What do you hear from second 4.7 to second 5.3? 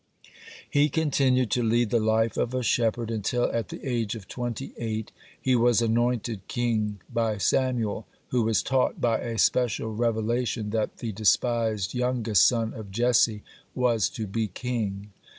eight, (18)